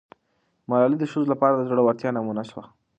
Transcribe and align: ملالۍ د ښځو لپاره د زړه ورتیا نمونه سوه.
ملالۍ 0.69 0.97
د 0.99 1.03
ښځو 1.11 1.27
لپاره 1.33 1.55
د 1.55 1.61
زړه 1.69 1.81
ورتیا 1.83 2.09
نمونه 2.17 2.43
سوه. 2.49 2.63